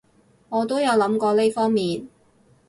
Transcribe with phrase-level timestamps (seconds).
[0.49, 2.07] 我都有諗過呢方面